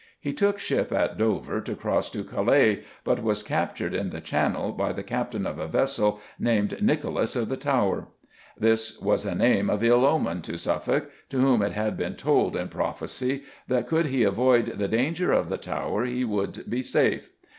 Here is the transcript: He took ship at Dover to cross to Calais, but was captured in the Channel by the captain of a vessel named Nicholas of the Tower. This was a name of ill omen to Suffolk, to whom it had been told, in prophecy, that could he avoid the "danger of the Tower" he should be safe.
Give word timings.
He 0.19 0.33
took 0.33 0.57
ship 0.57 0.91
at 0.91 1.15
Dover 1.15 1.61
to 1.61 1.75
cross 1.75 2.09
to 2.09 2.23
Calais, 2.23 2.81
but 3.03 3.21
was 3.21 3.43
captured 3.43 3.93
in 3.93 4.09
the 4.09 4.19
Channel 4.19 4.71
by 4.71 4.93
the 4.93 5.03
captain 5.03 5.45
of 5.45 5.59
a 5.59 5.67
vessel 5.67 6.19
named 6.39 6.81
Nicholas 6.81 7.35
of 7.35 7.49
the 7.49 7.55
Tower. 7.55 8.07
This 8.57 8.97
was 8.99 9.25
a 9.25 9.35
name 9.35 9.69
of 9.69 9.83
ill 9.83 10.03
omen 10.03 10.41
to 10.41 10.57
Suffolk, 10.57 11.11
to 11.29 11.37
whom 11.39 11.61
it 11.61 11.73
had 11.73 11.97
been 11.97 12.15
told, 12.15 12.55
in 12.55 12.69
prophecy, 12.69 13.43
that 13.67 13.85
could 13.85 14.07
he 14.07 14.23
avoid 14.23 14.79
the 14.79 14.87
"danger 14.87 15.31
of 15.31 15.49
the 15.49 15.57
Tower" 15.57 16.05
he 16.05 16.21
should 16.21 16.67
be 16.67 16.81
safe. 16.81 17.29